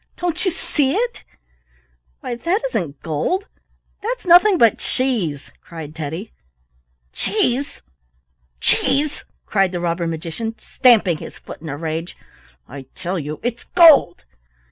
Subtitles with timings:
[0.17, 1.23] "Don't you see it?"
[2.21, 3.45] "Why, that isn't gold.
[4.01, 6.31] That's nothing but cheese," cried Teddy.
[7.13, 7.81] "Cheese!
[8.59, 12.17] cheese!" cried the robber magician, stamping his foot in a rage;
[12.67, 14.25] "I tell you it's gold."